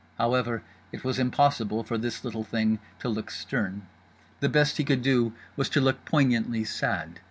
However 0.17 0.63
it 0.91 1.03
was 1.03 1.19
impossible 1.19 1.83
for 1.83 1.95
this 1.95 2.23
little 2.23 2.43
thing 2.43 2.79
to 3.01 3.07
look 3.07 3.29
stern: 3.29 3.83
the 4.39 4.49
best 4.49 4.77
he 4.77 4.83
could 4.83 5.03
do 5.03 5.33
was 5.55 5.69
to 5.69 5.79
look 5.79 6.05
poignantly 6.05 6.63
sad. 6.63 7.19